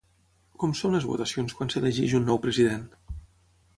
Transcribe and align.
Com 0.61 0.71
són 0.79 0.95
les 0.97 1.05
votacions 1.11 1.55
quan 1.59 1.71
s'elegeix 1.73 2.17
un 2.21 2.27
nou 2.31 2.41
president? 2.47 2.89